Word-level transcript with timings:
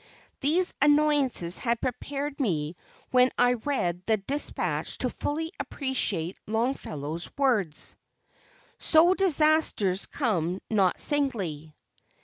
These 0.39 0.73
annoyances 0.81 1.59
had 1.59 1.79
prepared 1.79 2.39
me 2.39 2.75
when 3.11 3.29
I 3.37 3.53
read 3.53 4.01
the 4.07 4.17
despatch 4.17 4.97
to 4.97 5.11
fully 5.11 5.51
appreciate 5.59 6.39
Longfellow's 6.47 7.29
words, 7.37 7.95
"So 8.79 9.13
disasters 9.13 10.07
come 10.07 10.59
not 10.71 10.99
singly." 10.99 11.75